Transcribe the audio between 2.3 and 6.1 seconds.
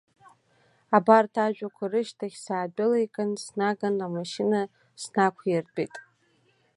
саадәылиган снаган амашьына снақәиртәеит.